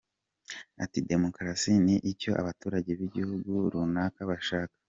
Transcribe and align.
Ati 0.83 0.99
“Demokarasi 1.11 1.71
ni 1.85 1.95
icyo 2.11 2.31
abaturage 2.41 2.91
b’igihugu 2.99 3.51
runaka 3.73 4.21
bashaka. 4.31 4.75